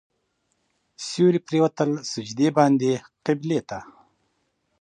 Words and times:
سیوري 1.05 1.39
پرېوتل 1.47 1.89
سجدې 2.11 2.47
باندې 2.57 2.91
قبلې 3.25 3.59
ته. 3.69 3.79